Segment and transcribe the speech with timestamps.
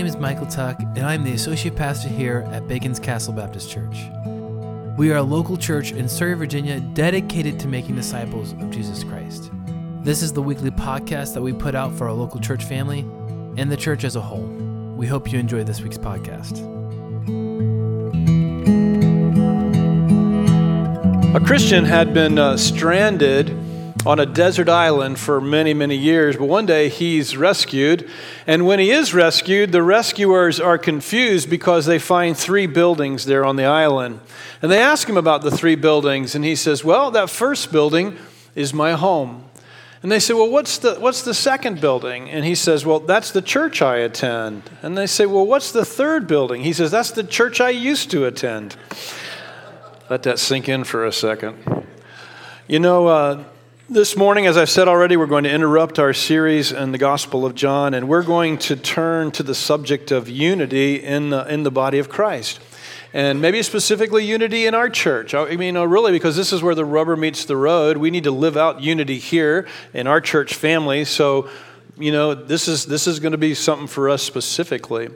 [0.00, 4.08] name is Michael Tuck, and I'm the associate pastor here at Bacon's Castle Baptist Church.
[4.96, 9.50] We are a local church in Surry, Virginia, dedicated to making disciples of Jesus Christ.
[10.02, 13.00] This is the weekly podcast that we put out for our local church family
[13.58, 14.46] and the church as a whole.
[14.96, 16.64] We hope you enjoy this week's podcast.
[21.34, 23.50] A Christian had been uh, stranded
[24.06, 28.08] on a desert island for many, many years, but one day he's rescued.
[28.46, 33.44] And when he is rescued, the rescuers are confused because they find three buildings there
[33.44, 34.20] on the island.
[34.62, 38.16] And they ask him about the three buildings, and he says, Well, that first building
[38.54, 39.44] is my home.
[40.02, 42.30] And they say, Well, what's the, what's the second building?
[42.30, 44.62] And he says, Well, that's the church I attend.
[44.82, 46.62] And they say, Well, what's the third building?
[46.62, 48.76] He says, That's the church I used to attend.
[50.08, 51.86] Let that sink in for a second.
[52.66, 53.44] You know, uh,
[53.90, 57.44] this morning, as I've said already, we're going to interrupt our series in the Gospel
[57.44, 61.64] of John, and we're going to turn to the subject of unity in the, in
[61.64, 62.60] the body of Christ.
[63.12, 65.34] And maybe specifically unity in our church.
[65.34, 67.96] I mean, uh, really, because this is where the rubber meets the road.
[67.96, 71.04] We need to live out unity here in our church family.
[71.04, 71.50] So,
[71.98, 75.10] you know, this is, this is going to be something for us specifically.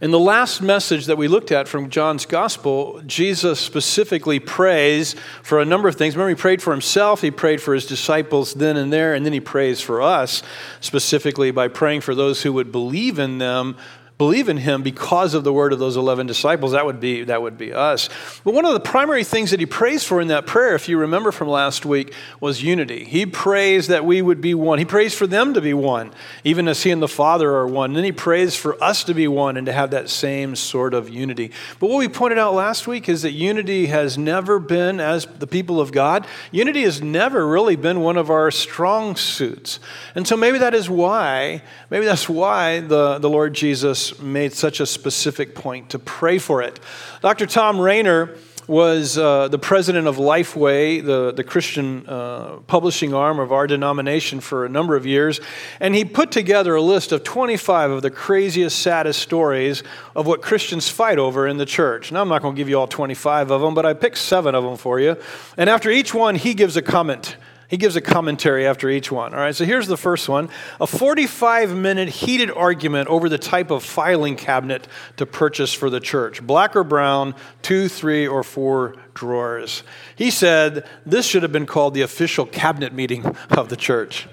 [0.00, 5.58] In the last message that we looked at from John's gospel, Jesus specifically prays for
[5.58, 6.14] a number of things.
[6.14, 9.32] Remember, he prayed for himself, he prayed for his disciples then and there, and then
[9.32, 10.44] he prays for us
[10.80, 13.76] specifically by praying for those who would believe in them
[14.18, 17.40] believe in him because of the word of those 11 disciples that would be that
[17.40, 18.08] would be us.
[18.42, 20.98] But one of the primary things that he prays for in that prayer if you
[20.98, 23.04] remember from last week was unity.
[23.04, 24.80] He prays that we would be one.
[24.80, 27.90] He prays for them to be one even as he and the father are one.
[27.90, 30.94] And then he prays for us to be one and to have that same sort
[30.94, 31.52] of unity.
[31.78, 35.46] But what we pointed out last week is that unity has never been as the
[35.46, 39.78] people of god unity has never really been one of our strong suits.
[40.16, 44.80] And so maybe that is why maybe that's why the, the lord jesus made such
[44.80, 46.78] a specific point to pray for it.
[47.20, 47.46] Dr.
[47.46, 48.36] Thom Rainer
[48.68, 54.40] was uh, the president of Lifeway, the, the Christian uh, publishing arm of our denomination,
[54.40, 55.40] for a number of years.
[55.80, 59.82] And he put together a list of 25 of the craziest, saddest stories
[60.14, 62.12] of what Christians fight over in the church.
[62.12, 64.54] Now, I'm not going to give you all 25 of them, but I picked seven
[64.54, 65.16] of them for you.
[65.56, 67.36] And after each one, he gives a comment.
[67.68, 69.34] He gives a commentary after each one.
[69.34, 70.48] All right, so here's the first one
[70.80, 76.00] a 45 minute heated argument over the type of filing cabinet to purchase for the
[76.00, 79.82] church black or brown, two, three, or four drawers.
[80.16, 84.26] He said this should have been called the official cabinet meeting of the church.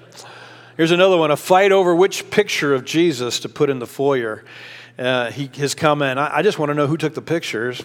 [0.78, 4.44] Here's another one a fight over which picture of Jesus to put in the foyer.
[4.98, 7.84] Uh, he, his comment I, I just want to know who took the pictures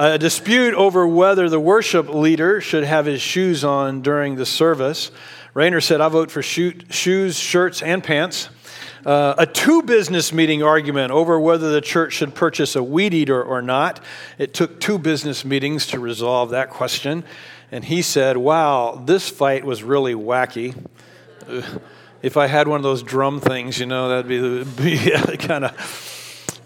[0.00, 5.10] a dispute over whether the worship leader should have his shoes on during the service.
[5.52, 8.48] Rainer said, I vote for shoot, shoes, shirts, and pants.
[9.04, 13.42] Uh, a two business meeting argument over whether the church should purchase a weed eater
[13.42, 14.02] or not.
[14.38, 17.22] It took two business meetings to resolve that question.
[17.70, 20.74] And he said, Wow, this fight was really wacky.
[22.22, 26.19] If I had one of those drum things, you know, that'd be, be kind of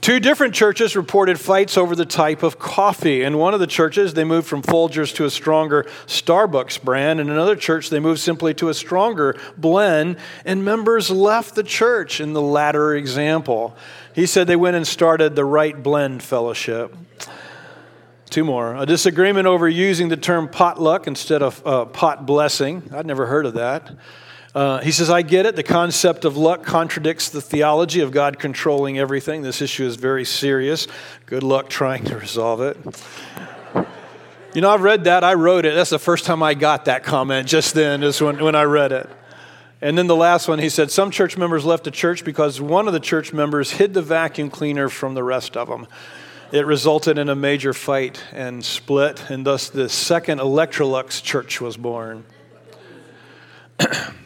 [0.04, 3.22] Two different churches reported fights over the type of coffee.
[3.22, 7.20] In one of the churches, they moved from Folgers to a stronger Starbucks brand.
[7.20, 12.20] In another church, they moved simply to a stronger blend, and members left the church
[12.20, 13.74] in the latter example.
[14.14, 16.94] He said they went and started the Right Blend Fellowship.
[18.28, 18.76] Two more.
[18.76, 22.90] A disagreement over using the term potluck instead of uh, pot blessing.
[22.92, 23.90] I'd never heard of that.
[24.54, 25.56] Uh, he says, I get it.
[25.56, 29.42] The concept of luck contradicts the theology of God controlling everything.
[29.42, 30.86] This issue is very serious.
[31.26, 32.76] Good luck trying to resolve it.
[34.54, 35.24] You know, I've read that.
[35.24, 35.74] I wrote it.
[35.74, 38.92] That's the first time I got that comment just then, is when, when I read
[38.92, 39.10] it.
[39.80, 42.86] And then the last one, he said, Some church members left the church because one
[42.86, 45.88] of the church members hid the vacuum cleaner from the rest of them.
[46.52, 51.76] It resulted in a major fight and split, and thus the second Electrolux church was
[51.76, 52.24] born.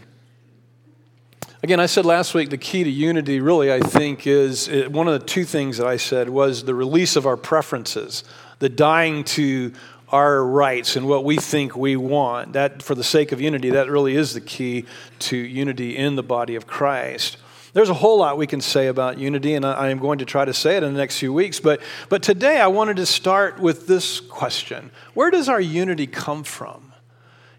[1.61, 5.19] Again, I said last week the key to unity, really, I think, is one of
[5.19, 8.23] the two things that I said was the release of our preferences,
[8.61, 9.73] the dying to
[10.11, 12.53] our rights and what we think we want.
[12.53, 14.85] That, for the sake of unity, that really is the key
[15.19, 17.39] to unity in the body of Christ.
[17.73, 20.45] There's a whole lot we can say about unity, and I am going to try
[20.45, 21.59] to say it in the next few weeks.
[21.59, 26.45] But, but today I wanted to start with this question Where does our unity come
[26.45, 26.88] from?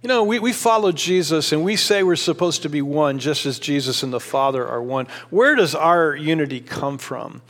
[0.01, 3.46] You know, we, we follow Jesus and we say we're supposed to be one just
[3.46, 5.07] as Jesus and the Father are one.
[5.30, 7.42] Where does our unity come from?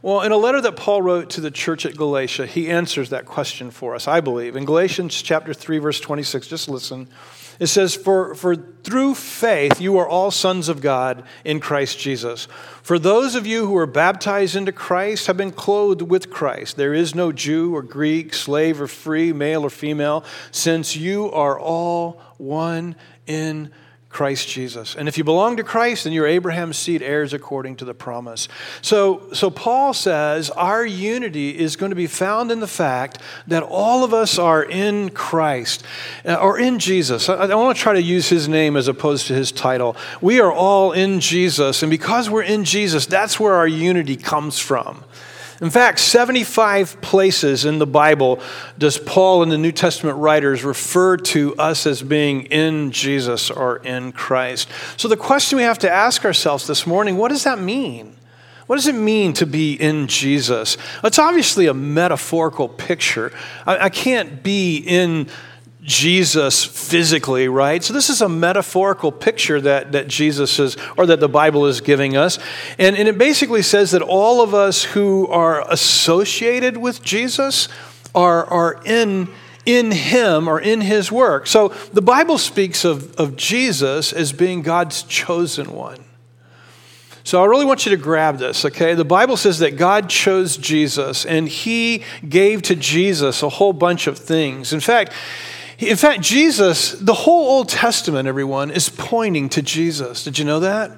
[0.00, 3.26] Well, in a letter that Paul wrote to the church at Galatia, he answers that
[3.26, 4.56] question for us, I believe.
[4.56, 7.08] In Galatians chapter 3, verse 26, just listen.
[7.58, 12.46] It says, for, for through faith you are all sons of God in Christ Jesus.
[12.82, 16.76] For those of you who are baptized into Christ have been clothed with Christ.
[16.76, 21.58] There is no Jew or Greek, slave or free, male or female, since you are
[21.58, 22.94] all one
[23.26, 23.87] in Christ
[24.46, 24.96] Jesus.
[24.96, 28.48] And if you belong to Christ, then you're Abraham's seed heirs according to the promise.
[28.82, 33.62] So, so Paul says our unity is going to be found in the fact that
[33.62, 35.84] all of us are in Christ
[36.24, 37.28] uh, or in Jesus.
[37.28, 39.96] I, I want to try to use his name as opposed to his title.
[40.20, 44.58] We are all in Jesus, and because we're in Jesus, that's where our unity comes
[44.58, 45.04] from.
[45.60, 48.40] In fact, 75 places in the Bible
[48.78, 53.78] does Paul and the New Testament writers refer to us as being in Jesus or
[53.78, 54.68] in Christ.
[54.96, 58.14] So the question we have to ask ourselves this morning what does that mean?
[58.68, 60.76] What does it mean to be in Jesus?
[61.02, 63.32] It's obviously a metaphorical picture.
[63.66, 65.28] I, I can't be in
[65.88, 67.82] Jesus physically, right?
[67.82, 71.80] So this is a metaphorical picture that, that Jesus is, or that the Bible is
[71.80, 72.38] giving us.
[72.78, 77.68] And, and it basically says that all of us who are associated with Jesus
[78.14, 79.28] are, are in,
[79.64, 81.46] in him or in his work.
[81.46, 86.04] So the Bible speaks of, of Jesus as being God's chosen one.
[87.24, 88.94] So I really want you to grab this, okay?
[88.94, 94.06] The Bible says that God chose Jesus and he gave to Jesus a whole bunch
[94.06, 94.74] of things.
[94.74, 95.12] In fact,
[95.78, 100.24] in fact, Jesus, the whole Old Testament, everyone, is pointing to Jesus.
[100.24, 100.90] Did you know that?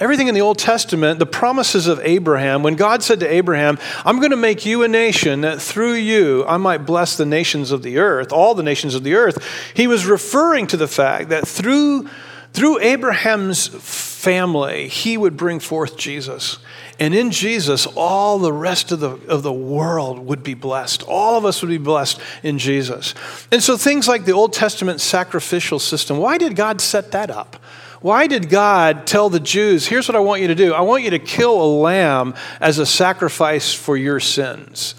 [0.00, 4.18] Everything in the Old Testament, the promises of Abraham, when God said to Abraham, I'm
[4.18, 7.84] going to make you a nation that through you I might bless the nations of
[7.84, 9.38] the earth, all the nations of the earth,
[9.72, 12.08] he was referring to the fact that through,
[12.54, 16.58] through Abraham's family, he would bring forth Jesus.
[17.00, 21.02] And in Jesus, all the rest of the, of the world would be blessed.
[21.02, 23.14] All of us would be blessed in Jesus.
[23.50, 27.56] And so things like the Old Testament sacrificial system, why did God set that up?
[28.00, 30.74] Why did God tell the Jews, here's what I want you to do?
[30.74, 34.94] I want you to kill a lamb as a sacrifice for your sins.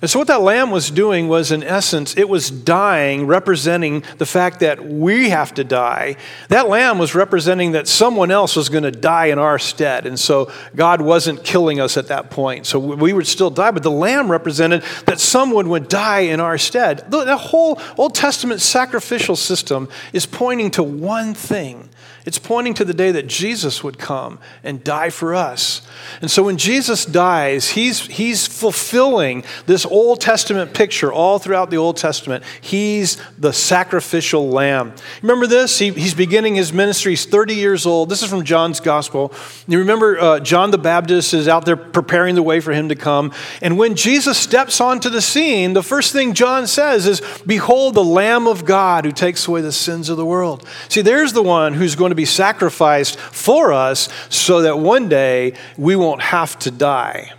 [0.00, 4.26] And so, what that lamb was doing was, in essence, it was dying, representing the
[4.26, 6.16] fact that we have to die.
[6.48, 10.06] That lamb was representing that someone else was going to die in our stead.
[10.06, 12.66] And so, God wasn't killing us at that point.
[12.66, 16.58] So, we would still die, but the lamb represented that someone would die in our
[16.58, 17.10] stead.
[17.10, 21.88] The whole Old Testament sacrificial system is pointing to one thing
[22.24, 25.86] it's pointing to the day that Jesus would come and die for us.
[26.20, 31.76] And so when Jesus dies, he's, he's fulfilling this Old Testament picture all throughout the
[31.76, 32.44] Old Testament.
[32.60, 34.92] He's the sacrificial lamb.
[35.22, 35.78] Remember this?
[35.78, 37.12] He, he's beginning his ministry.
[37.12, 38.08] He's 30 years old.
[38.08, 39.32] This is from John's gospel.
[39.66, 42.94] You remember uh, John the Baptist is out there preparing the way for him to
[42.94, 43.32] come.
[43.62, 48.04] And when Jesus steps onto the scene, the first thing John says is, Behold, the
[48.04, 50.66] Lamb of God who takes away the sins of the world.
[50.88, 55.54] See, there's the one who's going to be sacrificed for us so that one day
[55.78, 57.32] we won't have to die.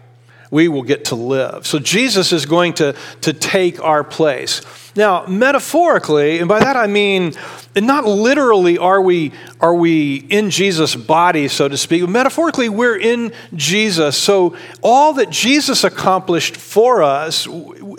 [0.49, 1.67] We will get to live.
[1.67, 4.61] So Jesus is going to, to take our place.
[4.95, 7.33] Now, metaphorically, and by that I mean,
[7.75, 9.31] not literally are we,
[9.61, 12.07] are we in Jesus' body, so to speak.
[12.07, 14.17] Metaphorically, we're in Jesus.
[14.17, 17.47] So all that Jesus accomplished for us,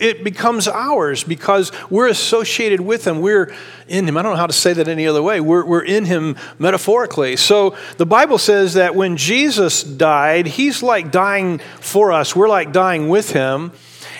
[0.00, 3.20] it becomes ours because we're associated with him.
[3.20, 3.54] We're
[3.86, 4.16] in him.
[4.16, 5.40] I don't know how to say that any other way.
[5.40, 7.36] We're, we're in him metaphorically.
[7.36, 12.34] So the Bible says that when Jesus died, he's like dying for us.
[12.34, 13.72] We're like dying with him.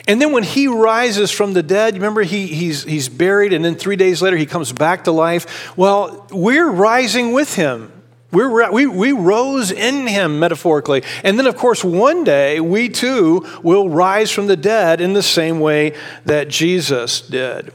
[0.08, 3.74] And then when he rises from the dead, remember he, he's, he's buried, and then
[3.74, 5.76] three days later he comes back to life.
[5.76, 7.92] Well, we're rising with him.
[8.32, 11.02] We're, we, we rose in him metaphorically.
[11.24, 15.22] And then, of course, one day we too will rise from the dead in the
[15.22, 17.72] same way that Jesus did.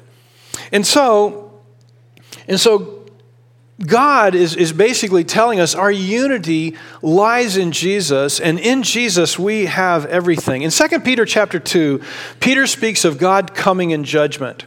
[0.71, 1.61] And so,
[2.47, 2.94] and so
[3.83, 9.65] God is, is basically telling us our unity lies in Jesus, and in Jesus we
[9.65, 10.61] have everything.
[10.61, 12.01] In 2 Peter chapter 2,
[12.39, 14.63] Peter speaks of God coming in judgment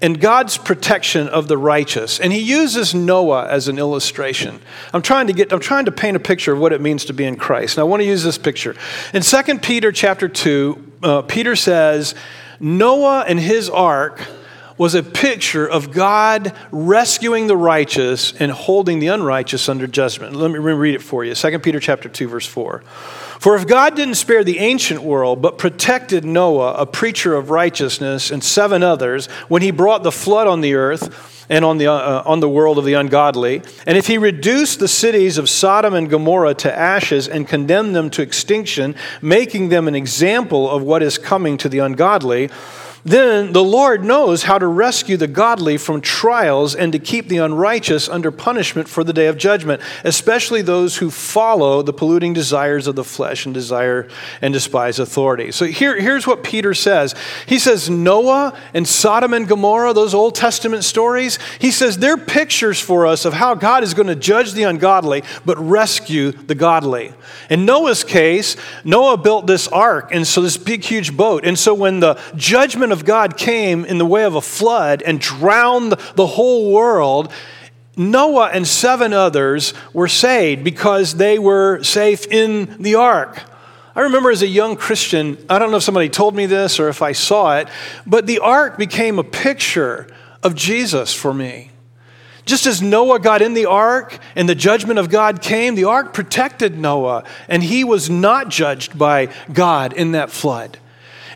[0.00, 2.18] and God's protection of the righteous.
[2.18, 4.60] And he uses Noah as an illustration.
[4.92, 7.12] I'm trying to get I'm trying to paint a picture of what it means to
[7.12, 7.76] be in Christ.
[7.76, 8.74] And I want to use this picture.
[9.14, 12.14] In 2 Peter chapter 2, uh, Peter says,
[12.58, 14.20] Noah and his ark
[14.78, 20.36] was a picture of God rescuing the righteous and holding the unrighteous under judgment.
[20.36, 21.34] Let me read it for you.
[21.34, 22.80] 2 Peter chapter 2 verse 4.
[23.38, 28.30] For if God didn't spare the ancient world but protected Noah, a preacher of righteousness,
[28.30, 32.22] and seven others when he brought the flood on the earth, and on the, uh,
[32.26, 33.62] on the world of the ungodly.
[33.86, 38.10] And if he reduced the cities of Sodom and Gomorrah to ashes and condemned them
[38.10, 42.50] to extinction, making them an example of what is coming to the ungodly,
[43.06, 47.36] then the Lord knows how to rescue the godly from trials and to keep the
[47.36, 52.88] unrighteous under punishment for the day of judgment, especially those who follow the polluting desires
[52.88, 54.08] of the flesh and desire
[54.42, 55.52] and despise authority.
[55.52, 57.14] So here, here's what Peter says.
[57.46, 62.80] He says, Noah and Sodom and Gomorrah, those Old Testament stories, he says they're pictures
[62.80, 67.12] for us of how God is going to judge the ungodly but rescue the godly.
[67.50, 71.44] In Noah's case, Noah built this ark, and so this big, huge boat.
[71.44, 75.20] And so when the judgment of God came in the way of a flood and
[75.20, 77.32] drowned the whole world,
[77.96, 83.42] Noah and seven others were saved because they were safe in the ark.
[83.94, 86.88] I remember as a young Christian, I don't know if somebody told me this or
[86.88, 87.68] if I saw it,
[88.06, 90.06] but the ark became a picture
[90.42, 91.70] of Jesus for me.
[92.44, 96.12] Just as Noah got in the ark and the judgment of God came, the ark
[96.12, 100.78] protected Noah, and he was not judged by God in that flood.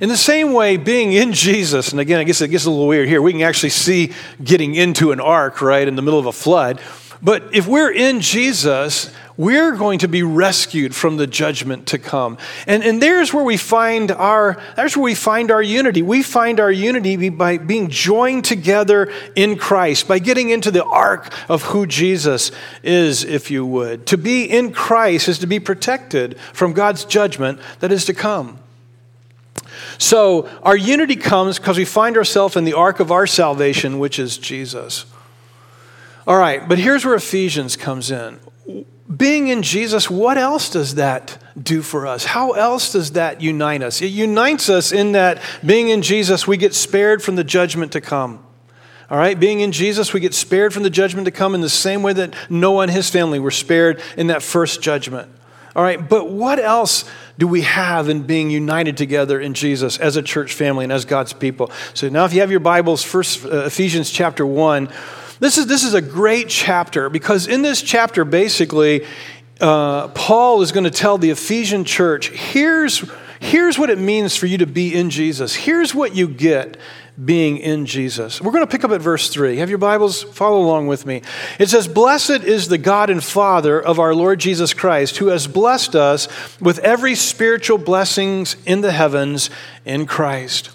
[0.01, 2.89] In the same way, being in Jesus, and again, I guess it gets a little
[2.89, 6.25] weird here, we can actually see getting into an ark, right, in the middle of
[6.25, 6.81] a flood.
[7.23, 12.39] But if we're in Jesus, we're going to be rescued from the judgment to come.
[12.67, 16.01] And, and there's where we find our there's where we find our unity.
[16.01, 21.31] We find our unity by being joined together in Christ, by getting into the ark
[21.51, 22.53] of who Jesus
[22.83, 24.07] is, if you would.
[24.07, 28.59] To be in Christ is to be protected from God's judgment that is to come.
[30.01, 34.19] So our unity comes because we find ourselves in the ark of our salvation, which
[34.19, 35.05] is Jesus.
[36.27, 38.41] All right, but here's where Ephesians comes in.
[39.15, 42.25] Being in Jesus, what else does that do for us?
[42.25, 44.01] How else does that unite us?
[44.01, 48.01] It unites us in that being in Jesus, we get spared from the judgment to
[48.01, 48.43] come.
[49.11, 51.69] All right, being in Jesus, we get spared from the judgment to come in the
[51.69, 55.31] same way that Noah and his family were spared in that first judgment.
[55.77, 57.05] All right, but what else
[57.39, 61.05] do we have in being united together in Jesus as a church family and as
[61.05, 61.71] God's people?
[61.95, 64.89] So now, if you have your Bibles, first uh, Ephesians chapter 1,
[65.39, 69.07] this is, this is a great chapter because in this chapter, basically,
[69.61, 73.09] uh, Paul is going to tell the Ephesian church here's,
[73.39, 76.79] here's what it means for you to be in Jesus, here's what you get
[77.23, 78.41] being in Jesus.
[78.41, 79.59] We're going to pick up at verse 3.
[79.59, 80.23] Have your Bibles?
[80.23, 81.23] Follow along with me.
[81.59, 85.47] It says, Blessed is the God and Father of our Lord Jesus Christ, who has
[85.47, 86.29] blessed us
[86.61, 89.51] with every spiritual blessings in the heavens
[89.85, 90.71] in Christ.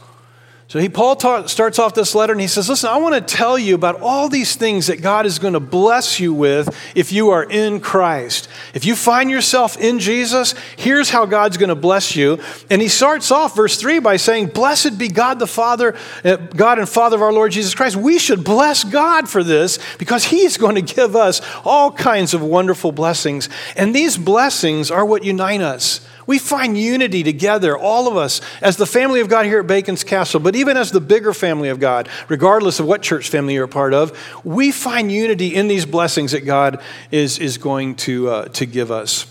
[0.68, 3.22] So he, Paul ta- starts off this letter and he says, Listen, I want to
[3.22, 7.12] tell you about all these things that God is going to bless you with if
[7.12, 8.48] you are in Christ.
[8.74, 12.40] If you find yourself in Jesus, here's how God's going to bless you.
[12.72, 16.80] And he starts off verse 3 by saying, Blessed be God the Father, uh, God
[16.80, 17.96] and Father of our Lord Jesus Christ.
[17.96, 22.42] We should bless God for this because he's going to give us all kinds of
[22.42, 23.50] wonderful blessings.
[23.76, 26.02] And these blessings are what unite us.
[26.27, 30.03] We find unity together, all of us, as the family of God here at Bacon's
[30.03, 33.65] Castle, but even as the bigger family of God, regardless of what church family you're
[33.65, 38.29] a part of, we find unity in these blessings that God is, is going to,
[38.29, 39.27] uh, to give us.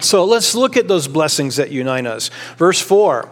[0.00, 2.30] So let's look at those blessings that unite us.
[2.56, 3.28] Verse 4.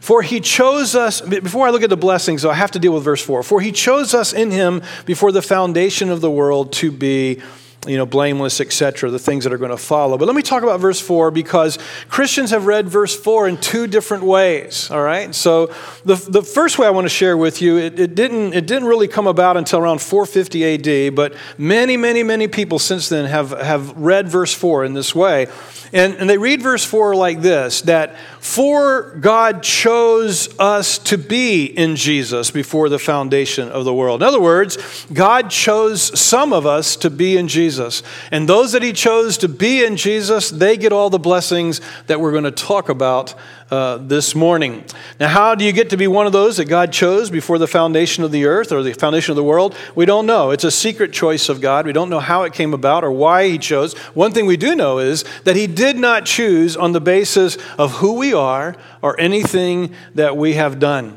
[0.00, 3.04] For he chose us, before I look at the blessings, I have to deal with
[3.04, 3.42] verse 4.
[3.42, 7.40] For he chose us in him before the foundation of the world to be
[7.86, 10.16] you know, blameless, etc., the things that are going to follow.
[10.18, 13.86] But let me talk about verse 4 because Christians have read verse 4 in two
[13.86, 15.34] different ways, all right?
[15.34, 15.66] So
[16.04, 18.88] the, the first way I want to share with you, it, it, didn't, it didn't
[18.88, 23.50] really come about until around 450 AD, but many, many, many people since then have,
[23.50, 25.46] have read verse 4 in this way.
[25.92, 31.64] And, and they read verse 4 like this that for God chose us to be
[31.64, 34.20] in Jesus before the foundation of the world.
[34.20, 38.02] In other words, God chose some of us to be in Jesus.
[38.30, 42.20] And those that He chose to be in Jesus, they get all the blessings that
[42.20, 43.34] we're going to talk about
[43.74, 44.84] uh, this morning.
[45.18, 47.66] Now, how do you get to be one of those that God chose before the
[47.66, 49.74] foundation of the earth or the foundation of the world?
[49.96, 50.52] We don't know.
[50.52, 51.84] It's a secret choice of God.
[51.84, 53.94] We don't know how it came about or why He chose.
[54.14, 57.94] One thing we do know is that He did not choose on the basis of
[57.94, 61.16] who we are or anything that we have done.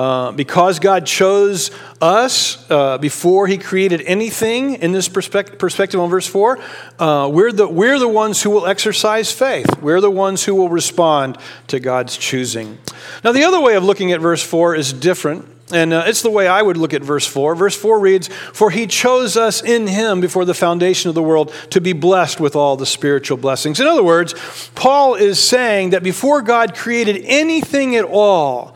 [0.00, 6.08] Uh, because God chose us uh, before He created anything in this perspective, perspective on
[6.08, 6.58] verse 4,
[6.98, 9.66] uh, we're, the, we're the ones who will exercise faith.
[9.82, 12.78] We're the ones who will respond to God's choosing.
[13.22, 15.46] Now, the other way of looking at verse 4 is different.
[15.70, 17.54] And uh, it's the way I would look at verse 4.
[17.54, 21.52] Verse 4 reads, For he chose us in him before the foundation of the world
[21.72, 23.78] to be blessed with all the spiritual blessings.
[23.78, 24.34] In other words,
[24.74, 28.74] Paul is saying that before God created anything at all,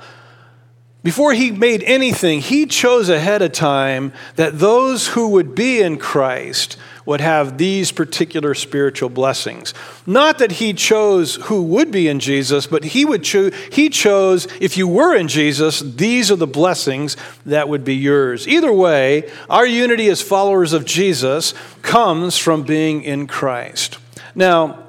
[1.04, 5.98] Before he made anything, he chose ahead of time that those who would be in
[5.98, 9.74] Christ would have these particular spiritual blessings.
[10.06, 14.48] Not that he chose who would be in Jesus, but he would choose he chose
[14.60, 18.48] if you were in Jesus, these are the blessings that would be yours.
[18.48, 23.98] Either way, our unity as followers of Jesus comes from being in Christ.
[24.34, 24.83] Now,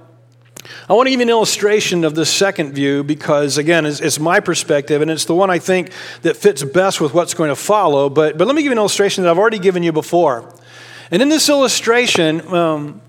[0.88, 4.20] I want to give you an illustration of the second view because, again, it's, it's,
[4.20, 5.90] my perspective and it's the one I think
[6.22, 8.08] that fits best with what's going to follow.
[8.08, 10.54] But, but let me give you an illustration that I've already given you before.
[11.10, 13.02] And in this illustration, um,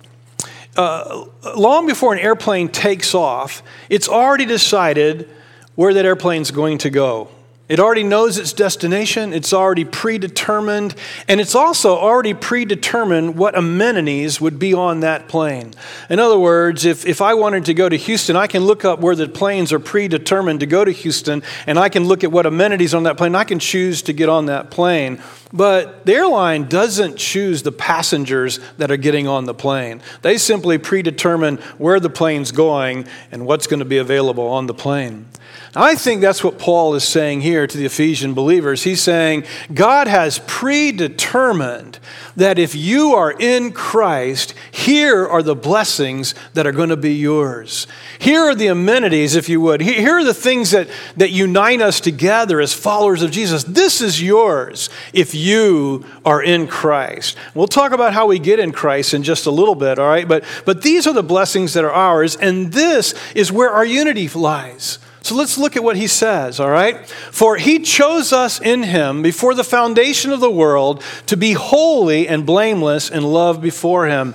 [0.75, 5.29] uh, long before an airplane takes off, it's already decided
[5.75, 7.29] where that airplane's going to go.
[7.69, 10.95] It already knows its destination, it's already predetermined,
[11.27, 15.75] and it's also already predetermined what amenities would be on that plane.
[16.09, 19.01] In other words, if, if I wanted to go to Houston, I can look up
[19.01, 22.47] where the planes are predetermined to go to Houston, and I can look at what
[22.47, 23.35] amenities on that plane.
[23.35, 25.21] I can choose to get on that plane.
[25.53, 30.03] But the airline doesn't choose the passengers that are getting on the plane.
[30.23, 34.75] They simply predetermine where the plane's going and what's going to be available on the
[34.75, 35.27] plane.
[35.79, 38.83] I think that's what Paul is saying here to the Ephesian believers.
[38.83, 41.99] He's saying God has predetermined
[42.35, 47.15] that if you are in Christ, here are the blessings that are going to be
[47.15, 47.87] yours.
[48.19, 49.83] Here are the amenities, if you would.
[49.83, 50.89] Here are the things that,
[51.19, 53.65] that unite us together as followers of Jesus.
[53.65, 57.37] This is yours if you are in Christ.
[57.55, 60.27] We'll talk about how we get in Christ in just a little bit, all right?
[60.27, 64.29] But, but these are the blessings that are ours, and this is where our unity
[64.29, 64.99] lies.
[65.23, 67.05] So let's look at what he says, all right?
[67.09, 72.29] For he chose us in him before the foundation of the world to be holy
[72.29, 74.35] and blameless in love before him.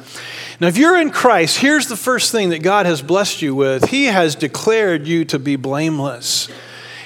[0.60, 3.90] Now, if you're in Christ, here's the first thing that God has blessed you with
[3.90, 6.50] He has declared you to be blameless.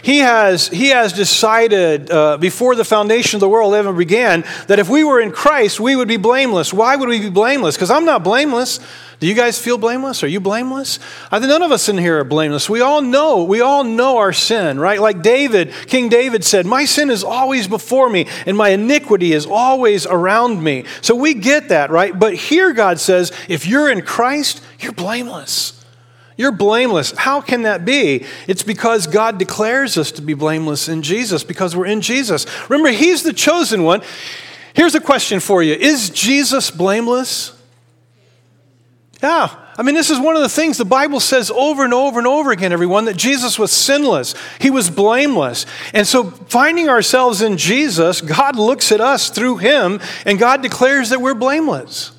[0.06, 4.78] He has, he has decided uh, before the foundation of the world ever began that
[4.78, 6.72] if we were in Christ, we would be blameless.
[6.72, 7.76] Why would we be blameless?
[7.76, 8.80] Because I'm not blameless.
[9.20, 10.22] Do you guys feel blameless?
[10.22, 11.00] Are you blameless?
[11.32, 12.70] I think none of us in here are blameless.
[12.70, 15.02] We all know, we all know our sin, right?
[15.02, 19.48] Like David, King David said, My sin is always before me, and my iniquity is
[19.48, 20.86] always around me.
[21.02, 22.18] So we get that, right?
[22.18, 25.75] But here God says, if you're in Christ, you're blameless.
[26.38, 27.12] You're blameless.
[27.12, 28.26] How can that be?
[28.48, 32.46] It's because God declares us to be blameless in Jesus, because we're in Jesus.
[32.70, 34.02] Remember, He's the chosen one.
[34.74, 37.54] Here's a question for you Is Jesus blameless?
[39.24, 39.56] Yeah.
[39.78, 42.28] I mean, this is one of the things the Bible says over and over and
[42.28, 44.34] over again, everyone, that Jesus was sinless.
[44.60, 45.66] He was blameless.
[45.94, 51.10] And so, finding ourselves in Jesus, God looks at us through Him, and God declares
[51.10, 52.15] that we're blameless.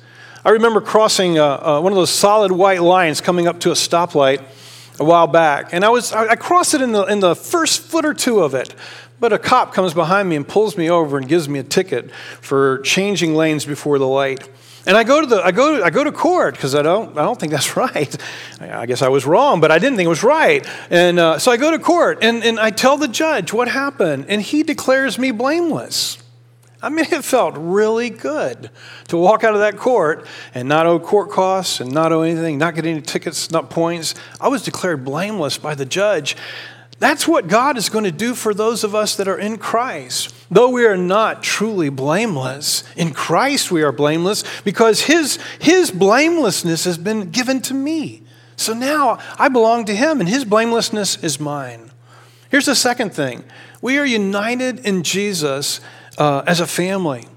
[0.47, 3.73] I remember crossing uh, uh, one of those solid white lines coming up to a
[3.73, 4.41] stoplight
[4.97, 5.73] a while back.
[5.73, 8.53] And I, was, I crossed it in the, in the first foot or two of
[8.53, 8.73] it.
[9.19, 12.11] But a cop comes behind me and pulls me over and gives me a ticket
[12.39, 14.47] for changing lanes before the light.
[14.85, 17.23] And I go to the I go I go to court because I don't I
[17.23, 18.15] don't think that's right.
[18.61, 20.65] I guess I was wrong, but I didn't think it was right.
[20.89, 24.27] And uh, so I go to court and, and I tell the judge what happened,
[24.29, 26.19] and he declares me blameless.
[26.81, 28.69] I mean, it felt really good
[29.07, 32.57] to walk out of that court and not owe court costs and not owe anything,
[32.57, 34.13] not get any tickets, not points.
[34.39, 36.35] I was declared blameless by the judge.
[36.99, 40.33] That's what God is going to do for those of us that are in Christ.
[40.49, 46.85] Though we are not truly blameless, in Christ we are blameless because His, his blamelessness
[46.85, 48.23] has been given to me.
[48.55, 51.91] So now I belong to Him and His blamelessness is mine.
[52.49, 53.43] Here's the second thing
[53.81, 55.81] we are united in Jesus
[56.17, 57.27] uh, as a family.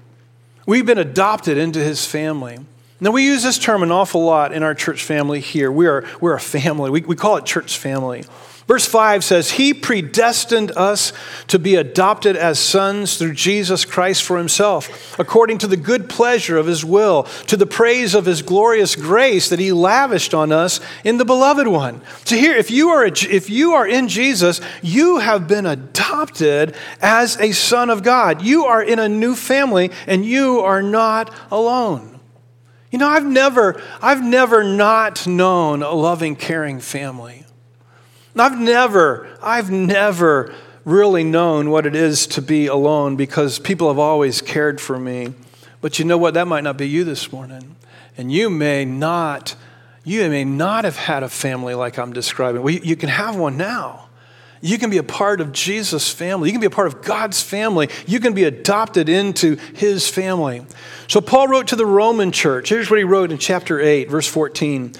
[0.65, 2.59] We've been adopted into his family.
[2.99, 5.71] Now, we use this term an awful lot in our church family here.
[5.71, 6.91] We are, we're a family.
[6.91, 8.25] We, we call it church family.
[8.71, 11.11] Verse 5 says, He predestined us
[11.47, 16.57] to be adopted as sons through Jesus Christ for Himself, according to the good pleasure
[16.57, 20.79] of His will, to the praise of His glorious grace that He lavished on us
[21.03, 21.99] in the Beloved One.
[22.23, 27.35] So, here, if you are, if you are in Jesus, you have been adopted as
[27.41, 28.41] a son of God.
[28.41, 32.21] You are in a new family, and you are not alone.
[32.89, 37.43] You know, I've never, I've never not known a loving, caring family.
[38.35, 40.53] I've never, I've never
[40.85, 45.33] really known what it is to be alone because people have always cared for me.
[45.81, 46.35] But you know what?
[46.35, 47.75] That might not be you this morning.
[48.17, 49.55] And you may not,
[50.03, 52.61] you may not have had a family like I'm describing.
[52.61, 54.07] Well, you can have one now.
[54.63, 56.49] You can be a part of Jesus' family.
[56.49, 57.89] You can be a part of God's family.
[58.05, 60.63] You can be adopted into his family.
[61.07, 62.69] So Paul wrote to the Roman church.
[62.69, 64.93] Here's what he wrote in chapter 8, verse 14.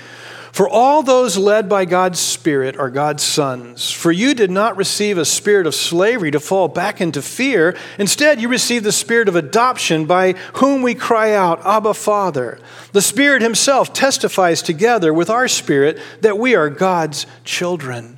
[0.51, 3.89] For all those led by God's Spirit are God's sons.
[3.89, 7.75] For you did not receive a spirit of slavery to fall back into fear.
[7.97, 12.59] Instead, you received the spirit of adoption by whom we cry out, Abba, Father.
[12.91, 18.17] The Spirit Himself testifies together with our spirit that we are God's children.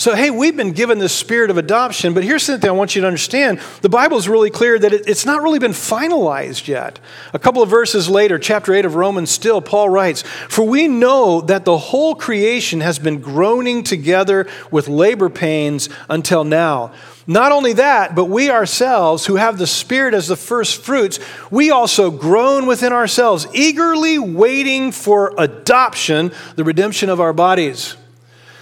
[0.00, 3.00] So, hey, we've been given the spirit of adoption, but here's something I want you
[3.00, 3.58] to understand.
[3.82, 7.00] The Bible is really clear that it's not really been finalized yet.
[7.32, 11.40] A couple of verses later, chapter 8 of Romans, still, Paul writes, For we know
[11.40, 16.92] that the whole creation has been groaning together with labor pains until now.
[17.26, 21.18] Not only that, but we ourselves, who have the Spirit as the first fruits,
[21.50, 27.96] we also groan within ourselves, eagerly waiting for adoption, the redemption of our bodies.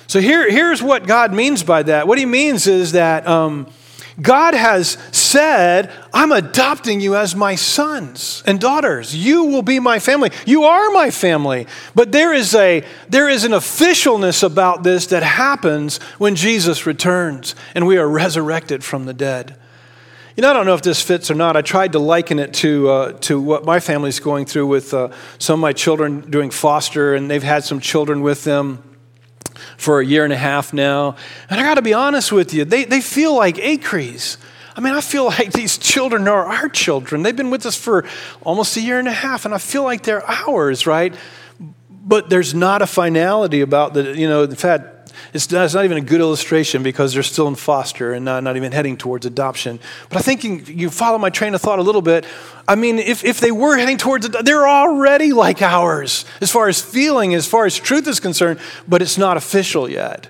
[0.07, 2.07] So here, here's what God means by that.
[2.07, 3.67] What he means is that um,
[4.21, 9.15] God has said, I'm adopting you as my sons and daughters.
[9.15, 10.31] You will be my family.
[10.47, 11.67] You are my family.
[11.95, 17.55] But there is, a, there is an officialness about this that happens when Jesus returns
[17.75, 19.59] and we are resurrected from the dead.
[20.35, 21.57] You know, I don't know if this fits or not.
[21.57, 25.09] I tried to liken it to, uh, to what my family's going through with uh,
[25.39, 28.83] some of my children doing foster, and they've had some children with them
[29.77, 31.17] for a year and a half now.
[31.51, 34.39] And I got to be honest with you, they, they feel like acres.
[34.77, 37.23] I mean, I feel like these children are our children.
[37.23, 38.05] They've been with us for
[38.43, 41.15] almost a year and a half, and I feel like they're ours, right?
[41.91, 44.96] But there's not a finality about the, you know, in fact,
[45.33, 48.57] it's, it's not even a good illustration because they're still in foster and not, not
[48.57, 49.79] even heading towards adoption.
[50.09, 52.25] But I think you, follow my train of thought a little bit.
[52.69, 56.81] I mean, if, if they were heading towards they're already like ours as far as
[56.81, 60.29] feeling, as far as truth is concerned, but it's not official yet.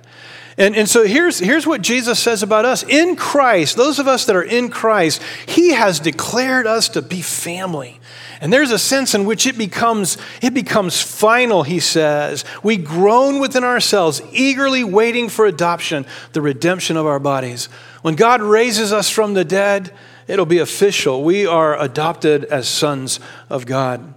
[0.59, 2.83] And, and so here's, here's what Jesus says about us.
[2.83, 7.21] In Christ, those of us that are in Christ, He has declared us to be
[7.21, 7.96] family.
[8.41, 12.45] And there's a sense in which it becomes, it becomes final, he says.
[12.63, 17.67] We groan within ourselves, eagerly waiting for adoption, the redemption of our bodies.
[18.03, 19.93] When God raises us from the dead,
[20.27, 21.25] it'll be official.
[21.25, 24.15] We are adopted as sons of God.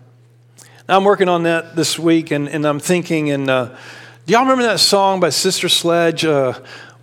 [0.87, 3.75] Now, I'm working on that this week, and, and I'm thinking, and uh,
[4.25, 6.25] do y'all remember that song by Sister Sledge?
[6.25, 6.53] Uh,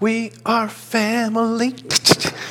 [0.00, 1.74] we are family.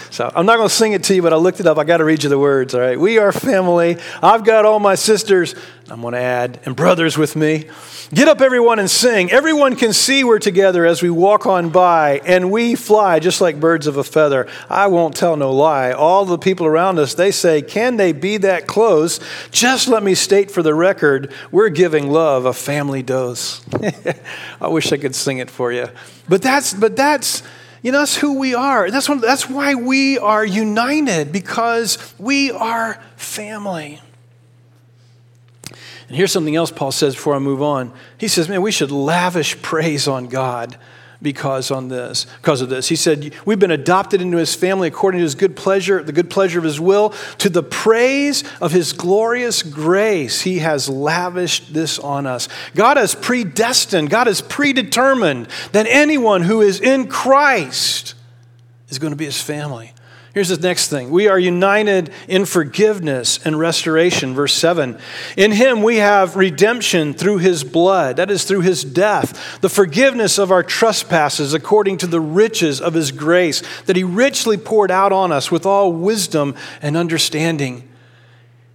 [0.09, 1.77] So I'm not going to sing it to you, but I looked it up.
[1.77, 2.99] I got to read you the words, all right?
[2.99, 3.97] We are family.
[4.23, 5.55] I've got all my sisters,
[5.87, 7.65] I'm going to add, and brothers with me.
[8.11, 9.31] Get up, everyone, and sing.
[9.31, 13.59] Everyone can see we're together as we walk on by, and we fly just like
[13.59, 14.47] birds of a feather.
[14.67, 15.91] I won't tell no lie.
[15.91, 19.19] All the people around us, they say, Can they be that close?
[19.51, 23.63] Just let me state for the record, we're giving love a family dose.
[24.59, 25.89] I wish I could sing it for you.
[26.27, 27.43] But that's, but that's,
[27.83, 28.89] you know, that's who we are.
[28.89, 34.01] That's, one, that's why we are united, because we are family.
[36.07, 37.91] And here's something else Paul says before I move on.
[38.17, 40.77] He says, man, we should lavish praise on God
[41.21, 42.87] because on this because of this.
[42.87, 46.29] He said we've been adopted into his family according to his good pleasure the good
[46.29, 47.09] pleasure of his will.
[47.39, 52.47] To the praise of his glorious grace he has lavished this on us.
[52.75, 58.13] God has predestined god has predetermined that anyone who is in christ
[58.89, 59.94] is going to be his family
[60.35, 61.11] Here's the next thing.
[61.11, 64.33] We are united in forgiveness and restoration.
[64.33, 64.99] Verse 7.
[65.37, 70.37] In him we have redemption through his blood, that is, through his death, the forgiveness
[70.37, 75.13] of our trespasses according to the riches of his grace that he richly poured out
[75.13, 77.87] on us with all wisdom and understanding.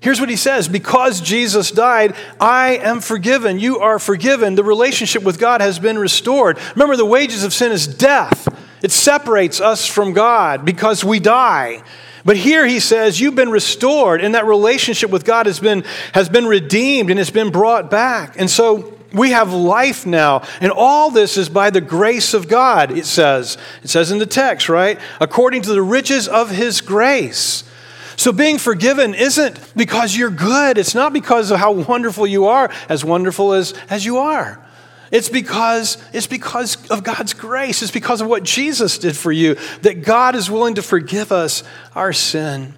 [0.00, 3.60] Here's what he says Because Jesus died, I am forgiven.
[3.60, 4.54] You are forgiven.
[4.54, 6.58] The relationship with God has been restored.
[6.74, 8.48] Remember, the wages of sin is death.
[8.82, 11.82] It separates us from God because we die.
[12.24, 16.28] But here he says, You've been restored, and that relationship with God has been, has
[16.28, 18.38] been redeemed and it's been brought back.
[18.38, 20.42] And so we have life now.
[20.60, 23.56] And all this is by the grace of God, it says.
[23.82, 24.98] It says in the text, right?
[25.20, 27.64] According to the riches of his grace.
[28.16, 32.70] So being forgiven isn't because you're good, it's not because of how wonderful you are,
[32.88, 34.62] as wonderful as, as you are.
[35.10, 37.82] It's because, it's because of God's grace.
[37.82, 41.64] It's because of what Jesus did for you that God is willing to forgive us
[41.94, 42.74] our sin.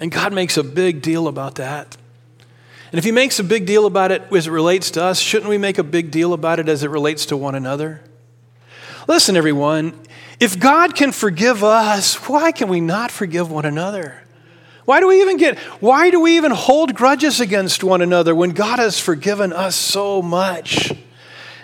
[0.00, 1.96] And God makes a big deal about that.
[2.92, 5.50] And if He makes a big deal about it as it relates to us, shouldn't
[5.50, 8.00] we make a big deal about it as it relates to one another?
[9.08, 9.98] Listen, everyone,
[10.38, 14.22] if God can forgive us, why can we not forgive one another?
[14.88, 18.52] Why do we even get, why do we even hold grudges against one another when
[18.52, 20.94] God has forgiven us so much?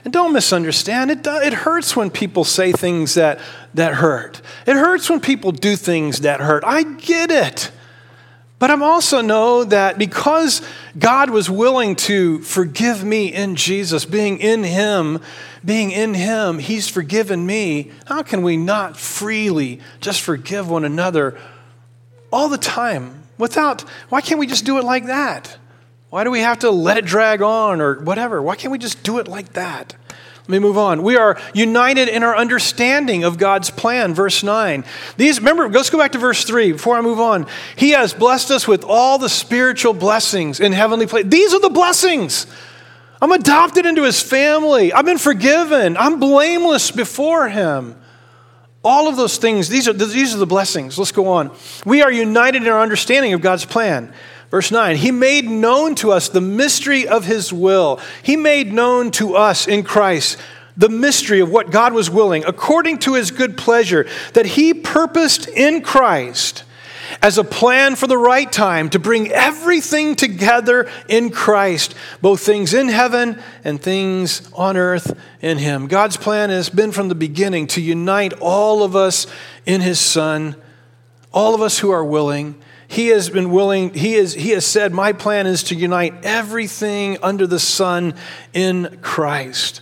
[0.04, 3.40] And don't misunderstand, it, it hurts when people say things that,
[3.72, 4.42] that hurt.
[4.66, 6.64] It hurts when people do things that hurt.
[6.66, 7.70] I get it.
[8.58, 10.60] But I'm also know that because
[10.98, 15.18] God was willing to forgive me in Jesus, being in Him,
[15.64, 17.90] being in Him, He's forgiven me.
[18.04, 21.38] How can we not freely just forgive one another
[22.34, 25.56] all the time without, why can't we just do it like that?
[26.10, 28.42] Why do we have to let it drag on or whatever?
[28.42, 29.94] Why can't we just do it like that?
[30.40, 31.02] Let me move on.
[31.02, 34.84] We are united in our understanding of God's plan, verse 9.
[35.16, 37.46] These, remember, let's go back to verse 3 before I move on.
[37.76, 41.24] He has blessed us with all the spiritual blessings in heavenly place.
[41.26, 42.46] These are the blessings.
[43.22, 44.92] I'm adopted into his family.
[44.92, 45.96] I've been forgiven.
[45.96, 47.96] I'm blameless before him.
[48.84, 50.98] All of those things, these are, these are the blessings.
[50.98, 51.50] Let's go on.
[51.86, 54.12] We are united in our understanding of God's plan.
[54.50, 57.98] Verse 9, He made known to us the mystery of His will.
[58.22, 60.38] He made known to us in Christ
[60.76, 65.48] the mystery of what God was willing, according to His good pleasure, that He purposed
[65.48, 66.64] in Christ
[67.22, 72.74] as a plan for the right time to bring everything together in Christ, both things
[72.74, 75.86] in heaven and things on earth in Him.
[75.86, 79.26] God's plan has been from the beginning to unite all of us
[79.66, 80.56] in His Son,
[81.32, 82.54] all of us who are willing.
[82.86, 87.18] He has been willing, he, is, he has said, My plan is to unite everything
[87.22, 88.14] under the sun
[88.52, 89.80] in Christ.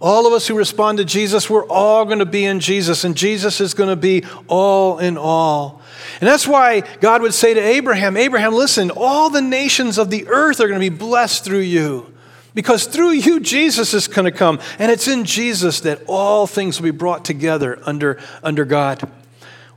[0.00, 3.16] All of us who respond to Jesus, we're all going to be in Jesus, and
[3.16, 5.80] Jesus is going to be all in all.
[6.20, 10.28] And that's why God would say to Abraham, Abraham, listen, all the nations of the
[10.28, 12.12] earth are going to be blessed through you.
[12.54, 14.58] Because through you, Jesus is going to come.
[14.78, 19.06] And it's in Jesus that all things will be brought together under, under God.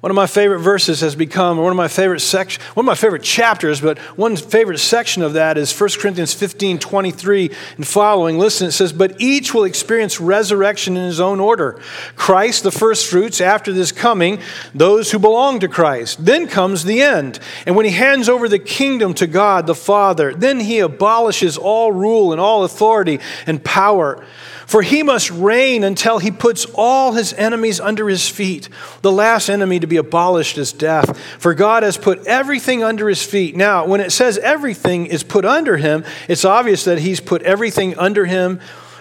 [0.02, 2.88] One of my favorite verses has become or one of my favorite section, one of
[2.88, 7.86] my favorite chapters, but one favorite section of that is 1 Corinthians 15, 23 and
[7.86, 8.40] following.
[8.40, 11.82] Listen, it says, But each will experience resurrection in his own order.
[12.16, 14.40] Christ, the first fruits, after this coming,
[14.74, 16.24] those who belong to Christ.
[16.24, 17.40] Then comes the end.
[17.66, 21.92] And when he hands over the kingdom to God the Father, then he abolishes all
[21.92, 24.26] rule and all authority and power.
[24.70, 28.70] For he must reign until he puts all his enemies under his feet.
[29.02, 31.20] The last enemy to be abolished is death.
[31.40, 33.56] For God has put everything under his feet.
[33.56, 37.98] Now, when it says everything is put under him, it's obvious that he's put everything
[37.98, 38.60] under him.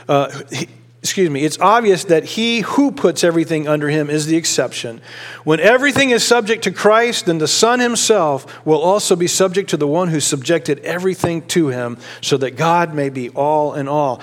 [0.08, 0.68] Uh, he,
[1.02, 5.02] excuse me, it's obvious that he who puts everything under him is the exception.
[5.44, 9.76] When everything is subject to Christ, then the Son himself will also be subject to
[9.76, 14.22] the one who subjected everything to him, so that God may be all in all.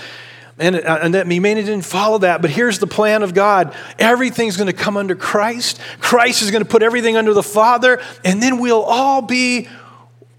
[0.57, 3.75] And, uh, and that Mimena didn't follow that, but here's the plan of God.
[3.99, 5.81] Everything's going to come under Christ.
[5.99, 9.67] Christ is going to put everything under the Father, and then we'll all be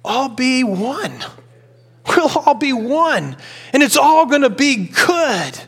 [0.05, 1.13] all be one.
[2.09, 3.37] We'll all be one.
[3.73, 5.61] And it's all going to be good.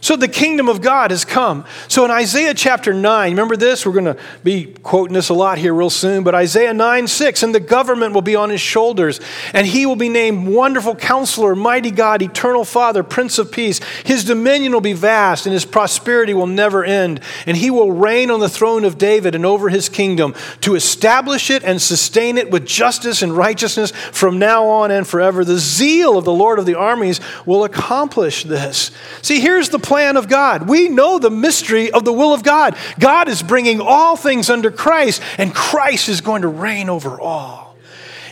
[0.00, 1.64] So the kingdom of God has come.
[1.88, 3.84] So in Isaiah chapter 9, remember this?
[3.84, 7.42] We're going to be quoting this a lot here real soon, but Isaiah 9 6,
[7.42, 9.20] and the government will be on his shoulders,
[9.52, 13.80] and he will be named Wonderful Counselor, Mighty God, Eternal Father, Prince of Peace.
[14.04, 17.20] His dominion will be vast, and his prosperity will never end.
[17.46, 21.50] And he will reign on the throne of David and over his kingdom to establish
[21.50, 25.44] it and sustain it with justice and righteousness from now on and forever.
[25.44, 28.90] The zeal of the Lord of the armies will accomplish this.
[29.22, 30.68] See, here's the plan of God.
[30.68, 32.76] We know the mystery of the will of God.
[33.00, 37.74] God is bringing all things under Christ, and Christ is going to reign over all.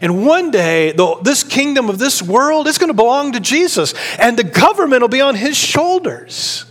[0.00, 3.92] And one day, the, this kingdom of this world is going to belong to Jesus,
[4.20, 6.64] and the government will be on his shoulders.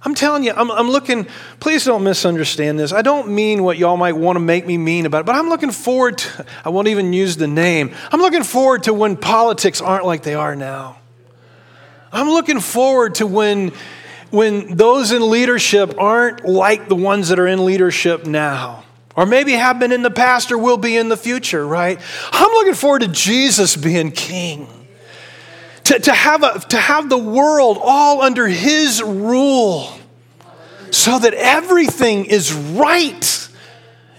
[0.00, 1.26] I'm telling you, I'm, I'm, looking,
[1.60, 2.94] please don't misunderstand this.
[2.94, 5.50] I don't mean what y'all might want to make me mean about it, but I'm
[5.50, 7.94] looking forward to, I won't even use the name.
[8.10, 10.96] I'm looking forward to when politics aren't like they are now.
[12.12, 13.72] I'm looking forward to when
[14.30, 18.84] when those in leadership aren't like the ones that are in leadership now,
[19.14, 22.00] or maybe have been in the past or will be in the future, right?
[22.32, 24.68] I'm looking forward to Jesus being king.
[25.84, 29.88] To, to, have, a, to have the world all under his rule
[30.90, 33.46] so that everything is right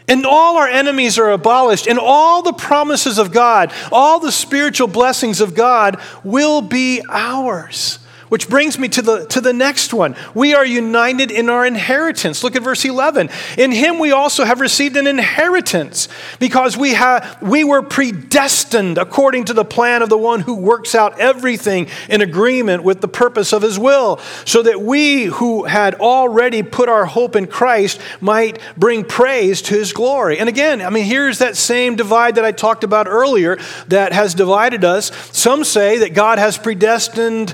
[0.07, 4.87] and all our enemies are abolished, and all the promises of God, all the spiritual
[4.87, 7.99] blessings of God will be ours.
[8.29, 10.15] Which brings me to the, to the next one.
[10.33, 12.43] We are united in our inheritance.
[12.43, 13.29] Look at verse 11.
[13.57, 16.09] In him we also have received an inheritance
[16.39, 20.93] because we, have, we were predestined according to the plan of the one who works
[20.93, 25.95] out everything in agreement with the purpose of his will, so that we who had
[25.95, 30.37] already put our hope in Christ might bring praise to his glory.
[30.39, 34.33] And again, I mean, here's that same divide that I talked about earlier that has
[34.33, 35.11] divided us.
[35.31, 37.53] Some say that God has predestined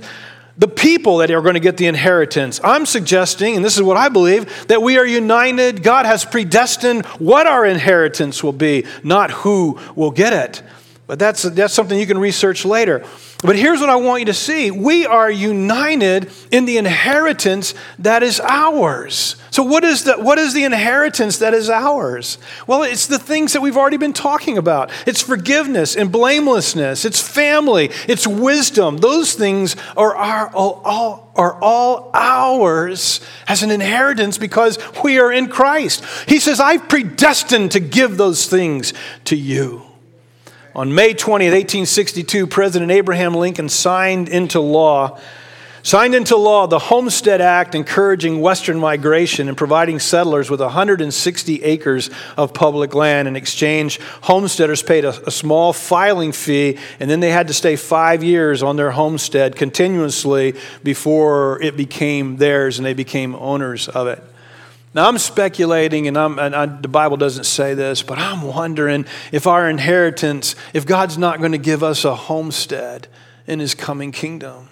[0.58, 2.60] the people that are going to get the inheritance.
[2.64, 5.84] I'm suggesting, and this is what I believe, that we are united.
[5.84, 10.62] God has predestined what our inheritance will be, not who will get it.
[11.14, 13.06] But that's, that's something you can research later.
[13.44, 18.24] But here's what I want you to see we are united in the inheritance that
[18.24, 19.36] is ours.
[19.52, 22.40] So, what is, the, what is the inheritance that is ours?
[22.66, 27.22] Well, it's the things that we've already been talking about it's forgiveness and blamelessness, it's
[27.22, 28.98] family, it's wisdom.
[28.98, 35.48] Those things are, are, all, are all ours as an inheritance because we are in
[35.48, 36.04] Christ.
[36.28, 38.96] He says, I've predestined to give those things
[39.26, 39.93] to you.
[40.76, 45.20] On May 20th, 1862, President Abraham Lincoln signed into law
[45.86, 52.10] signed into law the Homestead Act encouraging western migration and providing settlers with 160 acres
[52.38, 53.28] of public land.
[53.28, 57.76] In exchange, homesteaders paid a, a, small filing fee, and then they had to stay
[57.76, 64.08] five years on their homestead continuously before it became theirs and they became owners of
[64.08, 64.24] it.
[64.96, 69.06] Now, I'm speculating, and, I'm, and I, the Bible doesn't say this, but I'm wondering
[69.32, 73.08] if our inheritance, if God's not going to give us a homestead
[73.48, 74.70] in his coming kingdom.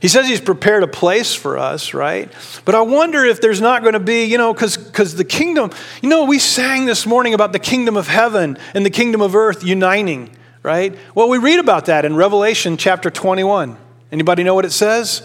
[0.00, 2.30] He says he's prepared a place for us, right?
[2.64, 5.70] But I wonder if there's not going to be, you know, because the kingdom,
[6.02, 9.36] you know, we sang this morning about the kingdom of heaven and the kingdom of
[9.36, 10.94] earth uniting, right?
[11.14, 13.76] Well, we read about that in Revelation chapter 21.
[14.10, 15.20] Anybody know what it says?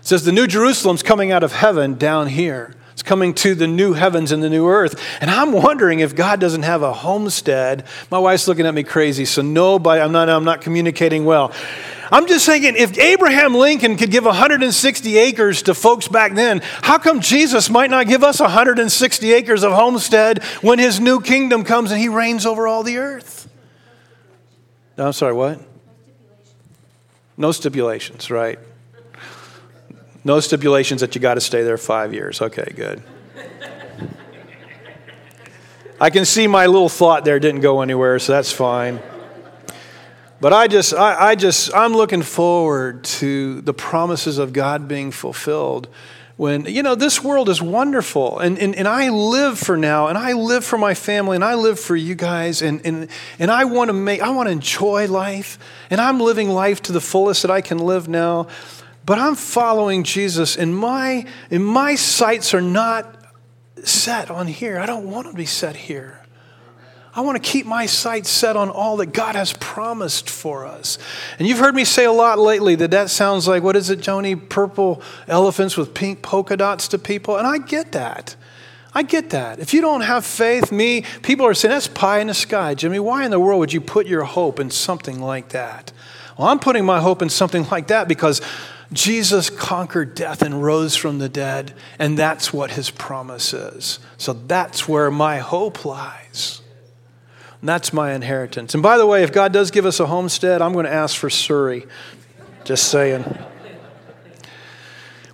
[0.00, 2.74] It says, The new Jerusalem's coming out of heaven down here.
[2.98, 5.00] It's coming to the new heavens and the new earth.
[5.20, 7.86] And I'm wondering if God doesn't have a homestead.
[8.10, 11.52] My wife's looking at me crazy, so nobody, I'm not, I'm not communicating well.
[12.10, 16.98] I'm just thinking if Abraham Lincoln could give 160 acres to folks back then, how
[16.98, 21.92] come Jesus might not give us 160 acres of homestead when his new kingdom comes
[21.92, 23.48] and he reigns over all the earth?
[24.96, 25.60] No, I'm sorry, what?
[27.36, 28.58] No stipulations, right?
[30.24, 32.42] No stipulations that you got to stay there five years.
[32.42, 33.02] Okay, good.
[36.00, 39.00] I can see my little thought there didn't go anywhere, so that's fine.
[40.40, 45.10] But I just, I, I, just, I'm looking forward to the promises of God being
[45.10, 45.88] fulfilled.
[46.36, 50.16] When, you know, this world is wonderful, and, and, and I live for now, and
[50.16, 53.08] I live for my family, and I live for you guys, and, and,
[53.40, 55.58] and I want to make, I want to enjoy life,
[55.90, 58.46] and I'm living life to the fullest that I can live now
[59.08, 63.24] but I'm following Jesus, and my, and my sights are not
[63.82, 64.78] set on here.
[64.78, 66.20] I don't want to be set here.
[67.14, 70.98] I want to keep my sights set on all that God has promised for us.
[71.38, 74.00] And you've heard me say a lot lately that that sounds like, what is it,
[74.00, 74.46] Joni?
[74.46, 77.38] Purple elephants with pink polka dots to people.
[77.38, 78.36] And I get that.
[78.92, 79.58] I get that.
[79.58, 82.74] If you don't have faith, me, people are saying, that's pie in the sky.
[82.74, 85.92] Jimmy, why in the world would you put your hope in something like that?
[86.36, 88.42] Well, I'm putting my hope in something like that because
[88.92, 93.98] Jesus conquered death and rose from the dead, and that's what his promise is.
[94.16, 96.62] So that's where my hope lies.
[97.60, 98.74] And that's my inheritance.
[98.74, 101.16] And by the way, if God does give us a homestead, I'm going to ask
[101.16, 101.86] for Surry.
[102.64, 103.24] Just saying.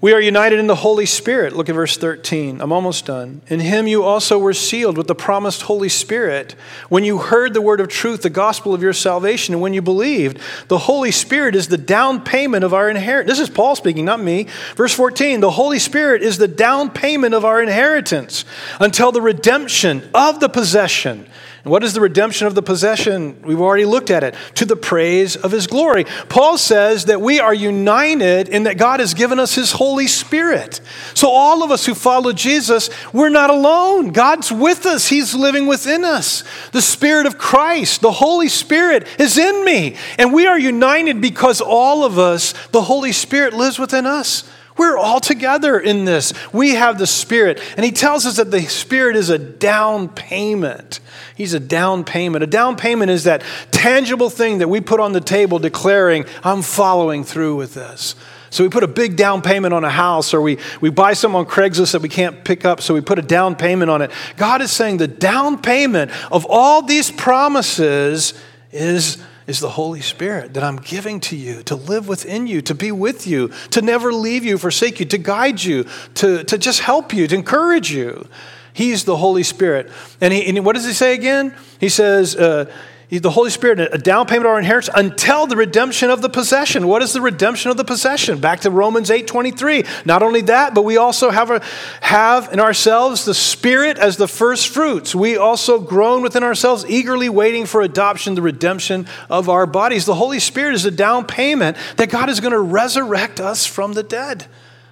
[0.04, 1.56] We are united in the Holy Spirit.
[1.56, 2.60] Look at verse 13.
[2.60, 3.40] I'm almost done.
[3.48, 6.54] In him you also were sealed with the promised Holy Spirit.
[6.90, 9.80] When you heard the word of truth, the gospel of your salvation, and when you
[9.80, 10.38] believed,
[10.68, 13.38] the Holy Spirit is the down payment of our inheritance.
[13.38, 14.46] This is Paul speaking, not me.
[14.76, 18.44] Verse 14 The Holy Spirit is the down payment of our inheritance
[18.80, 21.26] until the redemption of the possession
[21.64, 23.40] and what is the redemption of the possession?
[23.42, 24.34] We've already looked at it.
[24.56, 26.04] To the praise of his glory.
[26.28, 30.82] Paul says that we are united in that God has given us his Holy Spirit.
[31.14, 34.12] So, all of us who follow Jesus, we're not alone.
[34.12, 36.44] God's with us, he's living within us.
[36.72, 39.96] The Spirit of Christ, the Holy Spirit, is in me.
[40.18, 44.44] And we are united because all of us, the Holy Spirit lives within us.
[44.76, 46.32] We're all together in this.
[46.52, 47.60] We have the Spirit.
[47.76, 51.00] And he tells us that the Spirit is a down payment.
[51.36, 52.42] He's a down payment.
[52.42, 56.62] A down payment is that tangible thing that we put on the table declaring, I'm
[56.62, 58.16] following through with this.
[58.50, 61.34] So we put a big down payment on a house, or we, we buy some
[61.34, 64.12] on Craigslist that we can't pick up, so we put a down payment on it.
[64.36, 68.32] God is saying the down payment of all these promises
[68.70, 72.74] is is the Holy Spirit that I'm giving to you to live within you, to
[72.74, 76.80] be with you, to never leave you, forsake you, to guide you, to, to just
[76.80, 78.26] help you, to encourage you.
[78.72, 79.90] He's the Holy Spirit.
[80.20, 81.54] And, he, and what does he say again?
[81.78, 82.72] He says, uh,
[83.18, 86.88] the Holy Spirit, a down payment our inheritance until the redemption of the possession.
[86.88, 88.40] What is the redemption of the possession?
[88.40, 89.84] Back to Romans 8 23.
[90.04, 91.62] Not only that, but we also have, a,
[92.00, 95.14] have in ourselves the Spirit as the first fruits.
[95.14, 100.06] We also groan within ourselves, eagerly waiting for adoption, the redemption of our bodies.
[100.06, 103.92] The Holy Spirit is a down payment that God is going to resurrect us from
[103.92, 104.46] the dead.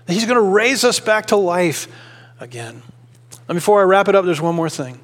[0.07, 1.89] He's going to raise us back to life
[2.41, 2.83] again.
[3.49, 5.01] And before I wrap it up, there's one more thing.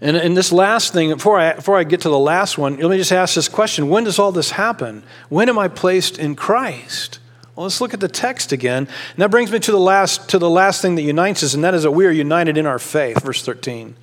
[0.00, 2.90] And, and this last thing, before I, before I get to the last one, let
[2.90, 5.02] me just ask this question When does all this happen?
[5.28, 7.18] When am I placed in Christ?
[7.54, 8.86] Well, let's look at the text again.
[8.86, 11.62] And that brings me to the last, to the last thing that unites us, and
[11.64, 13.22] that is that we are united in our faith.
[13.22, 13.96] Verse 13.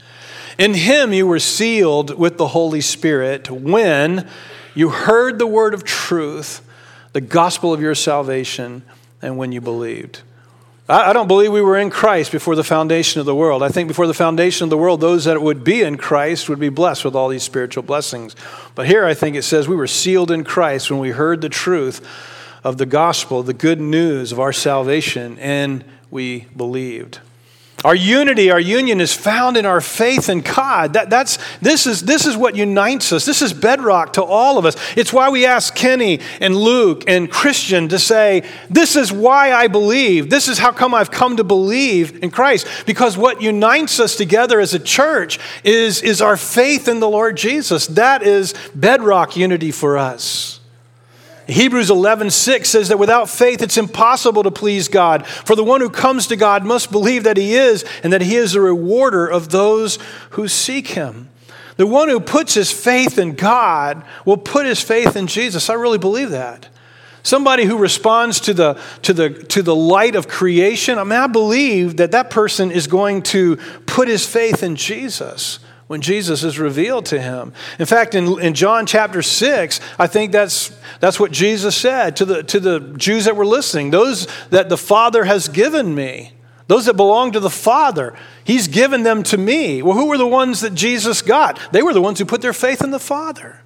[0.59, 4.27] In him you were sealed with the Holy Spirit when
[4.75, 6.61] you heard the word of truth,
[7.13, 8.83] the gospel of your salvation,
[9.21, 10.21] and when you believed.
[10.89, 13.61] I don't believe we were in Christ before the foundation of the world.
[13.61, 16.59] I think before the foundation of the world, those that would be in Christ would
[16.59, 18.37] be blessed with all these spiritual blessings.
[18.73, 21.49] But here I think it says we were sealed in Christ when we heard the
[21.49, 22.07] truth
[22.63, 27.19] of the gospel, the good news of our salvation, and we believed.
[27.85, 30.93] Our unity, our union is found in our faith in God.
[30.93, 33.23] That, that's, this, is, this is what unites us.
[33.23, 34.75] This is bedrock to all of us.
[34.97, 39.67] It's why we ask Kenny and Luke and Christian to say, This is why I
[39.67, 40.31] believe.
[40.31, 42.67] This is how come I've come to believe in Christ.
[42.87, 47.37] Because what unites us together as a church is, is our faith in the Lord
[47.37, 47.85] Jesus.
[47.85, 50.59] That is bedrock unity for us.
[51.47, 55.25] Hebrews 11:6 says that without faith it's impossible to please God.
[55.25, 58.35] For the one who comes to God must believe that he is and that he
[58.35, 59.97] is a rewarder of those
[60.31, 61.29] who seek him.
[61.77, 65.69] The one who puts his faith in God will put his faith in Jesus.
[65.69, 66.67] I really believe that.
[67.23, 71.27] Somebody who responds to the, to, the, to the light of creation, I mean, I
[71.27, 76.59] believe that that person is going to put his faith in Jesus when Jesus is
[76.59, 77.53] revealed to him.
[77.79, 82.25] In fact, in, in John chapter 6, I think that's, that's what Jesus said to
[82.25, 86.33] the, to the Jews that were listening those that the Father has given me,
[86.67, 88.13] those that belong to the Father,
[88.43, 89.81] He's given them to me.
[89.81, 91.59] Well, who were the ones that Jesus got?
[91.71, 93.61] They were the ones who put their faith in the Father.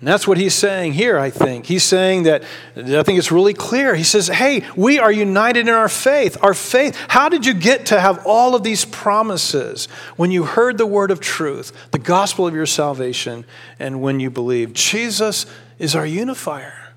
[0.00, 1.66] And that's what he's saying here, I think.
[1.66, 2.42] He's saying that,
[2.74, 3.94] I think it's really clear.
[3.94, 6.38] He says, hey, we are united in our faith.
[6.42, 9.86] Our faith, how did you get to have all of these promises
[10.16, 13.44] when you heard the word of truth, the gospel of your salvation,
[13.78, 14.72] and when you believe?
[14.72, 15.44] Jesus
[15.78, 16.94] is our unifier.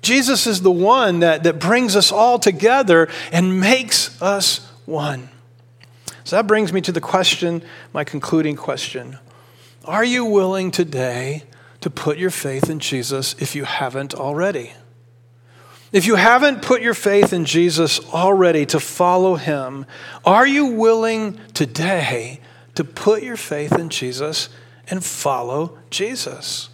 [0.00, 5.28] Jesus is the one that, that brings us all together and makes us one.
[6.22, 9.18] So that brings me to the question, my concluding question.
[9.84, 11.42] Are you willing today?
[11.84, 14.72] To put your faith in Jesus if you haven't already.
[15.92, 19.84] If you haven't put your faith in Jesus already to follow him,
[20.24, 22.40] are you willing today
[22.74, 24.48] to put your faith in Jesus
[24.88, 26.70] and follow Jesus?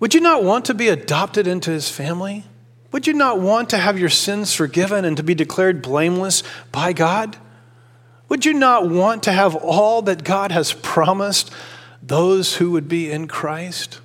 [0.00, 2.44] Would you not want to be adopted into his family?
[2.92, 6.92] Would you not want to have your sins forgiven and to be declared blameless by
[6.92, 7.38] God?
[8.28, 11.50] Would you not want to have all that God has promised
[12.06, 14.00] those who would be in Christ?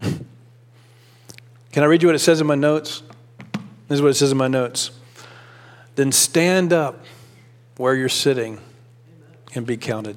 [0.00, 0.22] Can
[1.76, 3.02] I read you what it says in my notes?
[3.88, 4.90] This is what it says in my notes.
[5.94, 7.04] Then stand up
[7.76, 8.60] where you're sitting
[9.54, 10.16] and be counted.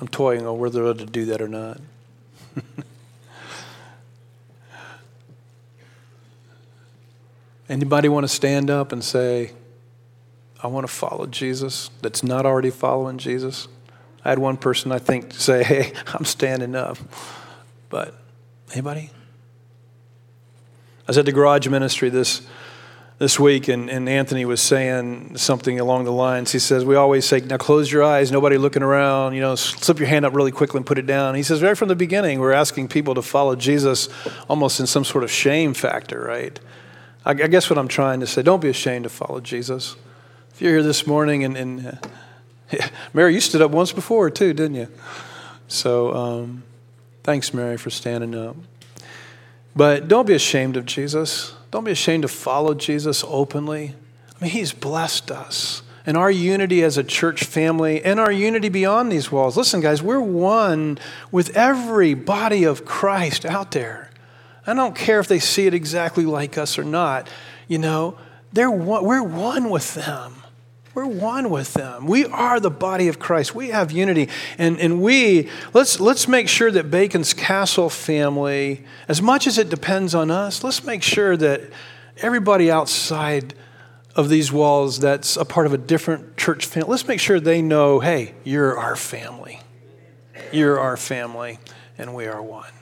[0.00, 1.80] I'm toying on whether to do that or not.
[7.68, 9.50] Anybody want to stand up and say,
[10.62, 13.68] I want to follow Jesus that's not already following Jesus.
[14.24, 16.98] I had one person I think say, "Hey, I'm standing up,"
[17.88, 18.14] but
[18.72, 19.10] anybody?
[21.06, 22.46] I was at the garage ministry this
[23.18, 26.52] this week, and, and Anthony was saying something along the lines.
[26.52, 29.98] He says, We always say, Now close your eyes, nobody looking around, you know, slip
[29.98, 31.34] your hand up really quickly and put it down.
[31.34, 34.08] He says, Right from the beginning, we're asking people to follow Jesus
[34.48, 36.58] almost in some sort of shame factor, right?
[37.24, 39.96] I, I guess what I'm trying to say, don't be ashamed to follow Jesus.
[40.56, 41.86] If you're here this morning, and, and
[42.72, 44.88] uh, Mary, you stood up once before too, didn't you?
[45.68, 46.62] So um,
[47.22, 48.56] thanks, Mary, for standing up.
[49.76, 51.54] But don't be ashamed of Jesus.
[51.70, 53.96] Don't be ashamed to follow Jesus openly.
[54.34, 55.82] I mean, He's blessed us.
[56.06, 59.58] And our unity as a church family and our unity beyond these walls.
[59.58, 60.98] Listen, guys, we're one
[61.30, 64.10] with every body of Christ out there.
[64.66, 67.28] I don't care if they see it exactly like us or not.
[67.68, 68.16] You know,
[68.54, 70.32] they're one, we're one with them.
[70.96, 72.06] We're one with them.
[72.06, 73.54] We are the body of Christ.
[73.54, 74.30] We have unity.
[74.56, 79.68] And, and we, let's, let's make sure that Bacon's Castle family, as much as it
[79.68, 81.60] depends on us, let's make sure that
[82.22, 83.52] everybody outside
[84.14, 87.60] of these walls that's a part of a different church family, let's make sure they
[87.60, 89.60] know hey, you're our family.
[90.50, 91.58] You're our family,
[91.98, 92.72] and we are one.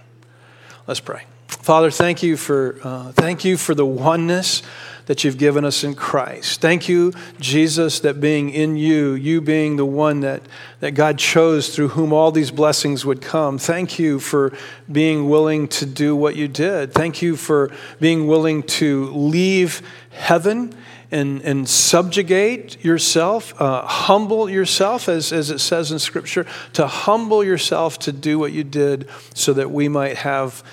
[0.86, 1.24] Let's pray.
[1.48, 4.62] Father, thank you for, uh, thank you for the oneness
[5.06, 6.60] that you've given us in Christ.
[6.60, 10.42] Thank you, Jesus, that being in you, you being the one that,
[10.80, 13.58] that God chose through whom all these blessings would come.
[13.58, 14.52] Thank you for
[14.90, 16.92] being willing to do what you did.
[16.92, 20.74] Thank you for being willing to leave heaven
[21.10, 27.44] and, and subjugate yourself, uh, humble yourself, as, as it says in Scripture, to humble
[27.44, 30.64] yourself to do what you did so that we might have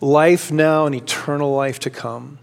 [0.00, 2.38] life now and eternal life to come.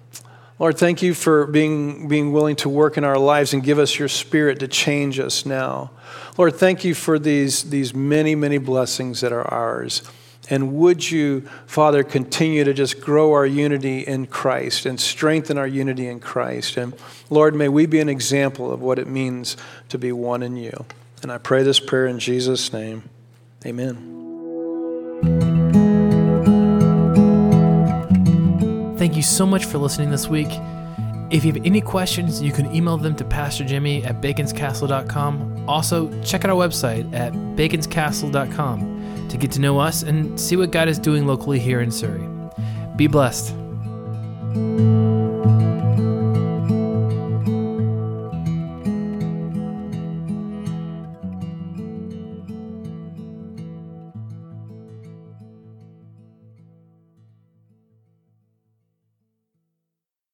[0.59, 3.97] Lord, thank you for being, being willing to work in our lives and give us
[3.97, 5.91] your spirit to change us now.
[6.37, 10.03] Lord, thank you for these, these many, many blessings that are ours.
[10.49, 15.67] And would you, Father, continue to just grow our unity in Christ and strengthen our
[15.67, 16.75] unity in Christ?
[16.75, 16.93] And
[17.29, 19.55] Lord, may we be an example of what it means
[19.89, 20.85] to be one in you.
[21.21, 23.03] And I pray this prayer in Jesus' name.
[23.65, 24.18] Amen.
[28.99, 30.49] Thank you so much for listening this week.
[31.31, 35.69] If you have any questions, you can email them to Pastor Jimmy at baconscastle.com.
[35.69, 40.71] Also, check out our website at baconscastle.com to get to know us and see what
[40.71, 42.27] God is doing locally here in Surry.
[42.97, 43.55] Be blessed.